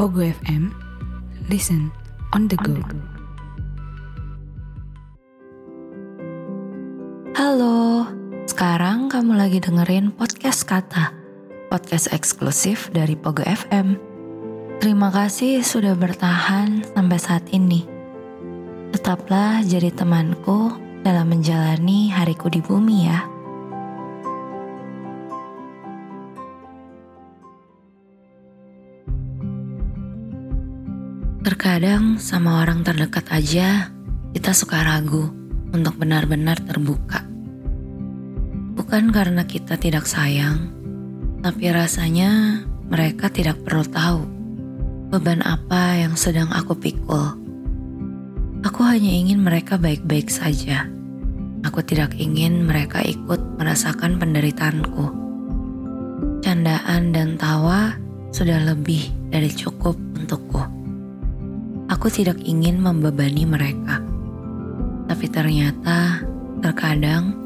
Pogo 0.00 0.24
FM, 0.24 0.72
listen 1.52 1.92
on 2.32 2.48
the 2.48 2.56
go. 2.64 2.72
Halo, 7.36 8.08
sekarang 8.48 9.12
kamu 9.12 9.36
lagi 9.36 9.60
dengerin 9.60 10.08
podcast 10.16 10.64
Kata, 10.64 11.12
podcast 11.68 12.08
eksklusif 12.16 12.88
dari 12.96 13.12
Pogo 13.12 13.44
FM. 13.44 14.00
Terima 14.80 15.12
kasih 15.12 15.60
sudah 15.60 15.92
bertahan 15.92 16.80
sampai 16.96 17.18
saat 17.20 17.44
ini. 17.52 17.84
Tetaplah 18.96 19.60
jadi 19.68 19.92
temanku 19.92 20.80
dalam 21.04 21.28
menjalani 21.28 22.08
hariku 22.08 22.48
di 22.48 22.64
bumi 22.64 23.04
ya. 23.04 23.29
Terkadang 31.60 32.16
sama 32.16 32.64
orang 32.64 32.80
terdekat 32.80 33.28
aja 33.28 33.92
kita 34.32 34.56
suka 34.56 34.80
ragu 34.80 35.28
untuk 35.76 35.92
benar-benar 36.00 36.56
terbuka. 36.56 37.20
Bukan 38.80 39.12
karena 39.12 39.44
kita 39.44 39.76
tidak 39.76 40.08
sayang, 40.08 40.72
tapi 41.44 41.68
rasanya 41.68 42.64
mereka 42.88 43.28
tidak 43.28 43.60
perlu 43.60 43.84
tahu 43.84 44.24
beban 45.12 45.44
apa 45.44 46.00
yang 46.00 46.16
sedang 46.16 46.48
aku 46.48 46.80
pikul. 46.80 47.36
Aku 48.64 48.80
hanya 48.80 49.12
ingin 49.12 49.44
mereka 49.44 49.76
baik-baik 49.76 50.32
saja. 50.32 50.88
Aku 51.68 51.84
tidak 51.84 52.16
ingin 52.16 52.64
mereka 52.64 53.04
ikut 53.04 53.60
merasakan 53.60 54.16
penderitaanku. 54.16 55.12
Candaan 56.40 57.12
dan 57.12 57.36
tawa 57.36 58.00
sudah 58.32 58.64
lebih 58.64 59.12
dari 59.28 59.52
cukup 59.52 60.00
untukku. 60.16 60.79
Aku 62.00 62.08
tidak 62.08 62.40
ingin 62.48 62.80
membebani 62.80 63.44
mereka. 63.44 64.00
Tapi 65.04 65.28
ternyata 65.28 66.24
terkadang 66.64 67.36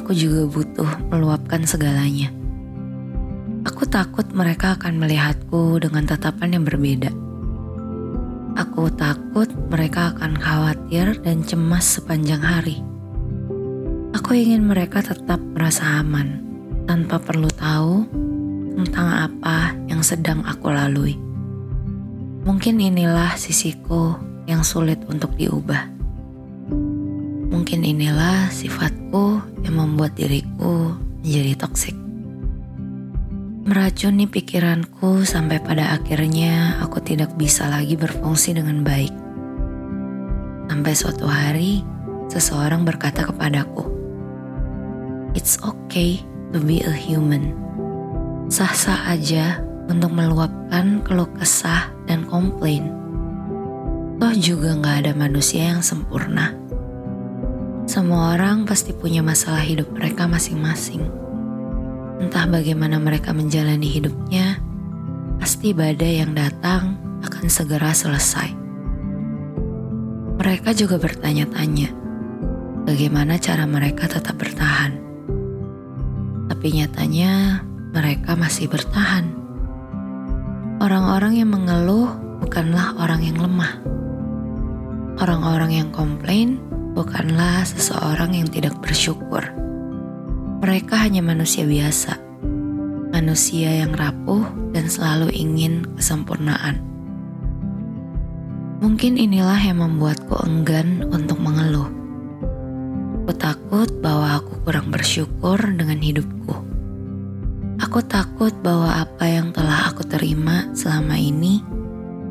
aku 0.00 0.16
juga 0.16 0.48
butuh 0.48 1.12
meluapkan 1.12 1.60
segalanya. 1.68 2.32
Aku 3.68 3.84
takut 3.84 4.24
mereka 4.32 4.80
akan 4.80 4.96
melihatku 4.96 5.76
dengan 5.76 6.08
tatapan 6.08 6.56
yang 6.56 6.64
berbeda. 6.64 7.12
Aku 8.56 8.88
takut 8.96 9.52
mereka 9.68 10.16
akan 10.16 10.40
khawatir 10.40 11.20
dan 11.20 11.44
cemas 11.44 11.84
sepanjang 11.84 12.40
hari. 12.40 12.80
Aku 14.16 14.32
ingin 14.32 14.64
mereka 14.64 15.04
tetap 15.04 15.36
merasa 15.52 16.00
aman 16.00 16.40
tanpa 16.88 17.20
perlu 17.20 17.52
tahu 17.52 18.08
tentang 18.72 19.28
apa 19.28 19.76
yang 19.84 20.00
sedang 20.00 20.40
aku 20.48 20.72
lalui. 20.72 21.31
Mungkin 22.42 22.82
inilah 22.82 23.38
sisiku 23.38 24.18
yang 24.50 24.66
sulit 24.66 24.98
untuk 25.06 25.38
diubah. 25.38 25.86
Mungkin 27.54 27.86
inilah 27.86 28.50
sifatku 28.50 29.38
yang 29.62 29.78
membuat 29.78 30.18
diriku 30.18 30.90
menjadi 31.22 31.54
toksik. 31.54 31.94
Meracuni 33.62 34.26
pikiranku 34.26 35.22
sampai 35.22 35.62
pada 35.62 35.94
akhirnya 35.94 36.82
aku 36.82 36.98
tidak 36.98 37.30
bisa 37.38 37.70
lagi 37.70 37.94
berfungsi 37.94 38.58
dengan 38.58 38.82
baik. 38.82 39.14
Sampai 40.66 40.98
suatu 40.98 41.30
hari, 41.30 41.86
seseorang 42.26 42.82
berkata 42.82 43.22
kepadaku, 43.22 43.86
"It's 45.38 45.62
okay 45.62 46.18
to 46.50 46.58
be 46.58 46.82
a 46.82 46.90
human." 46.90 47.54
Sah-sah 48.50 49.14
aja 49.14 49.62
untuk 49.86 50.10
meluapkan 50.10 50.98
keluh 51.06 51.30
kesah 51.38 51.91
dan 52.06 52.26
komplain. 52.26 52.90
Toh 54.22 54.34
juga 54.38 54.78
gak 54.78 55.06
ada 55.06 55.12
manusia 55.18 55.74
yang 55.74 55.82
sempurna. 55.82 56.54
Semua 57.90 58.38
orang 58.38 58.62
pasti 58.62 58.94
punya 58.94 59.20
masalah 59.20 59.60
hidup 59.60 59.90
mereka 59.90 60.30
masing-masing. 60.30 61.02
Entah 62.22 62.46
bagaimana 62.46 63.02
mereka 63.02 63.34
menjalani 63.34 63.90
hidupnya, 63.90 64.62
pasti 65.42 65.74
badai 65.74 66.22
yang 66.22 66.38
datang 66.38 66.94
akan 67.26 67.50
segera 67.50 67.90
selesai. 67.90 68.54
Mereka 70.38 70.70
juga 70.78 71.02
bertanya-tanya, 71.02 71.90
bagaimana 72.86 73.42
cara 73.42 73.66
mereka 73.66 74.06
tetap 74.06 74.38
bertahan. 74.38 74.94
Tapi 76.46 76.78
nyatanya 76.78 77.66
mereka 77.90 78.38
masih 78.38 78.70
bertahan. 78.70 79.41
Orang-orang 80.82 81.38
yang 81.38 81.54
mengeluh 81.54 82.10
bukanlah 82.42 82.98
orang 82.98 83.22
yang 83.22 83.38
lemah. 83.38 83.78
Orang-orang 85.14 85.78
yang 85.78 85.94
komplain 85.94 86.58
bukanlah 86.98 87.62
seseorang 87.62 88.34
yang 88.34 88.50
tidak 88.50 88.74
bersyukur. 88.82 89.46
Mereka 90.58 90.98
hanya 90.98 91.22
manusia 91.22 91.62
biasa, 91.62 92.18
manusia 93.14 93.86
yang 93.86 93.94
rapuh 93.94 94.42
dan 94.74 94.90
selalu 94.90 95.30
ingin 95.30 95.86
kesempurnaan. 95.94 96.82
Mungkin 98.82 99.22
inilah 99.22 99.62
yang 99.62 99.86
membuatku 99.86 100.34
enggan 100.42 101.06
untuk 101.14 101.38
mengeluh. 101.38 101.86
Aku 103.22 103.30
takut 103.38 103.86
bahwa 104.02 104.42
aku 104.42 104.66
kurang 104.66 104.90
bersyukur 104.90 105.62
dengan 105.62 106.02
hidupku. 106.02 106.61
Aku 107.92 108.08
takut 108.08 108.56
bahwa 108.64 109.04
apa 109.04 109.28
yang 109.28 109.52
telah 109.52 109.92
aku 109.92 110.00
terima 110.08 110.64
selama 110.72 111.12
ini 111.12 111.60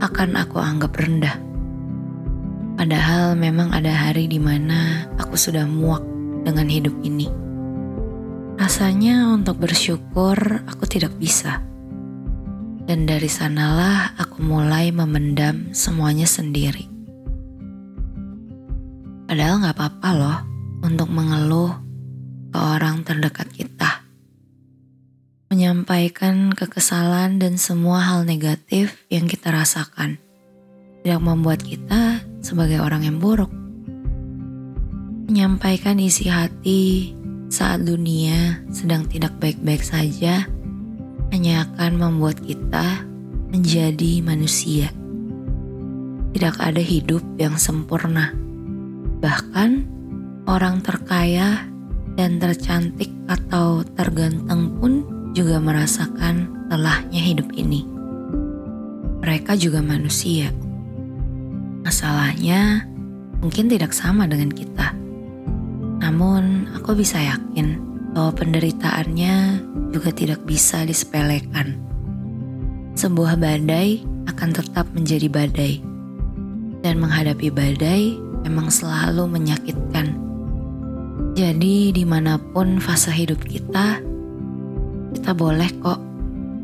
akan 0.01 0.33
aku 0.33 0.57
anggap 0.57 0.89
rendah. 0.97 1.38
Padahal 2.81 3.38
memang 3.38 3.69
ada 3.69 3.94
hari 3.94 4.25
di 4.25 4.41
mana 4.41 5.05
aku 5.22 5.38
sudah 5.38 5.69
muak 5.69 6.01
dengan 6.41 6.66
hidup 6.66 6.97
ini. 7.05 7.29
Rasanya 8.57 9.29
untuk 9.29 9.61
bersyukur 9.61 10.66
aku 10.66 10.89
tidak 10.89 11.13
bisa. 11.22 11.61
Dan 12.89 13.05
dari 13.05 13.29
sanalah 13.29 14.17
aku 14.17 14.41
mulai 14.41 14.89
memendam 14.89 15.69
semuanya 15.78 16.25
sendiri. 16.25 16.89
Padahal 19.29 19.61
gak 19.61 19.78
apa-apa 19.78 20.09
loh 20.17 20.38
untuk 20.81 21.05
mengeluh 21.13 21.69
ke 22.49 22.57
orang 22.57 23.05
terdekat 23.05 23.45
kita 23.53 23.81
menyampaikan 25.51 26.56
kekesalan 26.56 27.35
dan 27.35 27.59
semua 27.59 28.00
hal 28.00 28.23
negatif 28.23 29.03
yang 29.12 29.28
kita 29.28 29.51
rasakan. 29.51 30.16
Tidak 31.03 31.19
membuat 31.19 31.59
kita 31.59 32.23
sebagai 32.39 32.79
orang 32.79 33.03
yang 33.03 33.19
buruk. 33.19 33.51
Menyampaikan 35.28 36.00
isi 36.00 36.31
hati 36.31 37.11
saat 37.51 37.84
dunia 37.84 38.63
sedang 38.72 39.03
tidak 39.11 39.35
baik-baik 39.44 39.84
saja 39.84 40.47
hanya 41.35 41.67
akan 41.67 42.00
membuat 42.00 42.40
kita 42.40 43.03
menjadi 43.51 44.23
manusia. 44.23 44.88
Tidak 46.31 46.56
ada 46.63 46.79
hidup 46.79 47.28
yang 47.35 47.59
sempurna. 47.59 48.31
Bahkan 49.19 49.84
orang 50.47 50.79
terkaya 50.79 51.67
dan 52.16 52.40
tercantik 52.40 53.11
atau 53.28 53.84
terganteng 54.00 54.79
pun 54.79 55.21
juga 55.31 55.59
merasakan 55.64 56.68
lelahnya 56.68 57.22
hidup 57.24 57.47
ini. 57.56 57.88
Mereka 59.22 59.56
juga 59.56 59.80
manusia. 59.80 60.52
Masalahnya 61.86 62.86
mungkin 63.41 63.72
tidak 63.72 63.96
sama 63.96 64.28
dengan 64.28 64.52
kita. 64.52 64.94
Namun, 66.02 66.74
aku 66.74 66.97
bisa 66.97 67.22
yakin 67.22 67.78
bahwa 68.12 68.34
penderitaannya 68.36 69.36
juga 69.94 70.09
tidak 70.12 70.41
bisa 70.44 70.84
disepelekan. 70.84 71.78
Sebuah 72.97 73.40
badai 73.40 74.03
akan 74.28 74.50
tetap 74.52 74.90
menjadi 74.91 75.29
badai, 75.32 75.79
dan 76.82 76.97
menghadapi 76.97 77.53
badai 77.53 78.17
memang 78.44 78.73
selalu 78.73 79.29
menyakitkan. 79.29 80.17
Jadi, 81.38 81.96
di 81.96 82.03
mana 82.03 82.35
pun 82.35 82.82
fase 82.82 83.14
hidup 83.14 83.40
kita, 83.46 84.03
kita 85.11 85.35
boleh 85.35 85.67
kok 85.84 85.99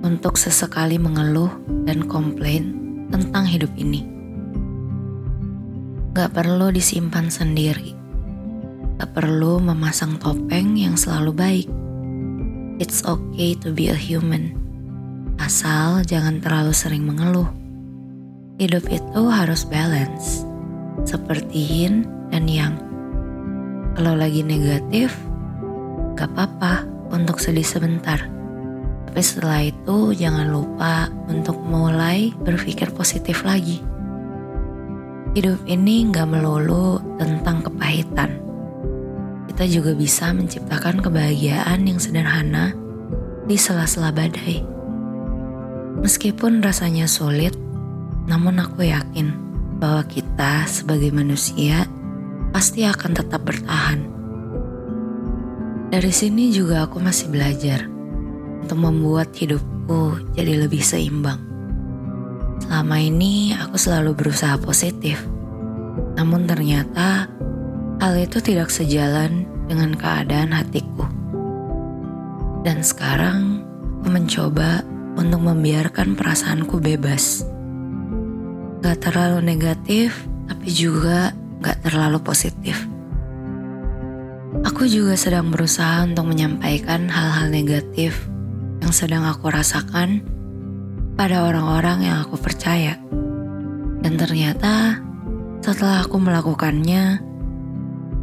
untuk 0.07 0.39
sesekali 0.39 0.95
mengeluh 0.95 1.51
dan 1.83 2.07
komplain 2.07 2.71
tentang 3.11 3.43
hidup 3.43 3.71
ini. 3.75 4.07
Gak 6.15 6.33
perlu 6.33 6.71
disimpan 6.71 7.27
sendiri. 7.27 7.93
Gak 8.97 9.13
perlu 9.13 9.59
memasang 9.61 10.17
topeng 10.17 10.79
yang 10.79 10.95
selalu 10.95 11.31
baik. 11.35 11.67
It's 12.79 13.03
okay 13.05 13.53
to 13.61 13.75
be 13.75 13.91
a 13.91 13.97
human. 13.97 14.55
Asal 15.37 16.01
jangan 16.07 16.41
terlalu 16.41 16.73
sering 16.73 17.05
mengeluh. 17.05 17.51
Hidup 18.57 18.89
itu 18.89 19.21
harus 19.29 19.67
balance. 19.67 20.47
Seperti 21.05 21.85
yin 21.85 22.07
dan 22.33 22.49
yang. 22.49 22.73
Kalau 23.93 24.17
lagi 24.17 24.41
negatif, 24.41 25.13
gak 26.17 26.33
apa-apa 26.33 26.87
untuk 27.13 27.37
sedih 27.37 27.65
sebentar 27.65 28.36
Tapi 29.17 29.25
setelah 29.25 29.65
itu 29.65 30.13
jangan 30.13 30.45
lupa 30.45 31.09
untuk 31.25 31.57
mulai 31.65 32.29
berpikir 32.37 32.93
positif 32.93 33.41
lagi. 33.41 33.81
Hidup 35.33 35.57
ini 35.65 36.05
nggak 36.05 36.37
melulu 36.37 37.01
tentang 37.17 37.65
kepahitan. 37.65 38.37
Kita 39.49 39.65
juga 39.65 39.97
bisa 39.97 40.29
menciptakan 40.37 41.01
kebahagiaan 41.01 41.89
yang 41.89 41.97
sederhana 41.97 42.77
di 43.49 43.57
sela-sela 43.57 44.13
badai. 44.13 44.61
Meskipun 46.05 46.61
rasanya 46.61 47.09
sulit, 47.09 47.57
namun 48.29 48.61
aku 48.61 48.85
yakin 48.85 49.33
bahwa 49.81 50.05
kita 50.05 50.69
sebagai 50.69 51.09
manusia 51.09 51.89
pasti 52.53 52.85
akan 52.85 53.17
tetap 53.17 53.41
bertahan. 53.41 53.97
Dari 55.89 56.13
sini 56.13 56.53
juga 56.53 56.85
aku 56.85 57.01
masih 57.01 57.33
belajar 57.33 57.96
untuk 58.67 58.83
membuat 58.83 59.31
hidupku 59.31 60.35
jadi 60.35 60.67
lebih 60.67 60.83
seimbang. 60.83 61.39
Selama 62.59 62.99
ini 62.99 63.55
aku 63.55 63.79
selalu 63.79 64.11
berusaha 64.11 64.59
positif, 64.59 65.23
namun 66.19 66.43
ternyata 66.43 67.31
hal 68.03 68.13
itu 68.19 68.43
tidak 68.43 68.67
sejalan 68.67 69.47
dengan 69.71 69.95
keadaan 69.95 70.51
hatiku. 70.51 71.07
Dan 72.67 72.83
sekarang 72.83 73.63
aku 74.03 74.11
mencoba 74.11 74.83
untuk 75.15 75.39
membiarkan 75.47 76.19
perasaanku 76.19 76.83
bebas. 76.83 77.47
Gak 78.83 78.99
terlalu 78.99 79.47
negatif, 79.47 80.27
tapi 80.51 80.67
juga 80.75 81.31
gak 81.63 81.87
terlalu 81.87 82.19
positif. 82.19 82.83
Aku 84.67 84.91
juga 84.91 85.15
sedang 85.15 85.55
berusaha 85.55 86.03
untuk 86.03 86.35
menyampaikan 86.35 87.07
hal-hal 87.07 87.47
negatif 87.47 88.27
yang 88.87 88.95
sedang 88.95 89.27
aku 89.27 89.51
rasakan 89.51 90.23
pada 91.19 91.43
orang-orang 91.43 92.07
yang 92.07 92.23
aku 92.23 92.39
percaya. 92.39 92.95
Dan 93.99 94.15
ternyata 94.15 95.03
setelah 95.59 96.07
aku 96.07 96.15
melakukannya, 96.15 97.19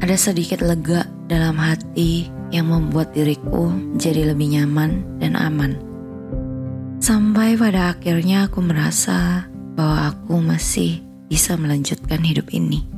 ada 0.01 0.17
sedikit 0.17 0.65
lega 0.65 1.05
dalam 1.29 1.61
hati 1.61 2.33
yang 2.49 2.73
membuat 2.73 3.13
diriku 3.13 3.77
jadi 4.01 4.33
lebih 4.33 4.57
nyaman 4.57 5.05
dan 5.21 5.37
aman. 5.37 5.77
Sampai 6.97 7.61
pada 7.61 7.93
akhirnya 7.93 8.49
aku 8.49 8.65
merasa 8.65 9.45
bahwa 9.77 10.17
aku 10.17 10.41
masih 10.41 11.05
bisa 11.29 11.61
melanjutkan 11.61 12.25
hidup 12.25 12.49
ini. 12.57 12.89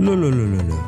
Lo 0.00 0.16
lo 0.16 0.32
lo 0.32 0.48
lo 0.48 0.60
lo. 0.64 0.80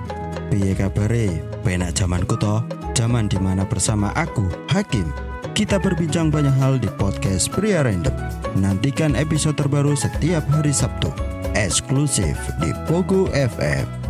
Piye 0.49 0.73
kabare? 0.73 1.45
Penak 1.61 1.93
zamanku 1.93 2.41
toh. 2.41 2.65
Zaman 2.97 3.29
di 3.29 3.37
mana 3.37 3.69
bersama 3.69 4.09
aku, 4.17 4.49
Hakim. 4.73 5.05
Kita 5.53 5.77
berbincang 5.77 6.33
banyak 6.33 6.57
hal 6.57 6.81
di 6.81 6.89
podcast 6.97 7.53
Pria 7.53 7.85
Random. 7.85 8.17
Nantikan 8.57 9.13
episode 9.13 9.61
terbaru 9.61 9.93
setiap 9.93 10.49
hari 10.49 10.73
Sabtu. 10.73 11.13
Eksklusif 11.53 12.41
di 12.65 12.73
Pogo 12.89 13.29
FM. 13.37 14.02